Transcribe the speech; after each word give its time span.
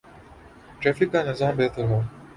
Traffic 0.79 1.11
کا 1.11 1.21
نظام 1.23 1.53
بہتر 1.57 1.83
ہو۔ 1.83 1.99